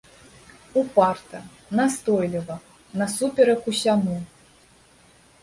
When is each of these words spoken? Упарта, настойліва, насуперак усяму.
Упарта, 0.81 1.41
настойліва, 1.81 2.57
насуперак 3.03 3.61
усяму. 3.75 4.17